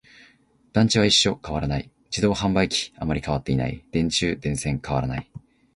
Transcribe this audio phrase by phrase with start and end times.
[0.73, 1.91] 団地は一緒、変わらない。
[2.05, 3.85] 自動販売機、あまり変わっていない。
[3.91, 5.31] 電柱、電線、変わらない。